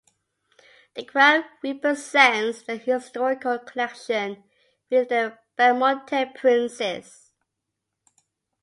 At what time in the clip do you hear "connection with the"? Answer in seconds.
3.59-5.37